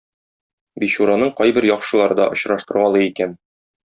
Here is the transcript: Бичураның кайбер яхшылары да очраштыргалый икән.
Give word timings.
Бичураның 0.83 1.33
кайбер 1.41 1.67
яхшылары 1.69 2.17
да 2.21 2.27
очраштыргалый 2.37 3.09
икән. 3.13 3.39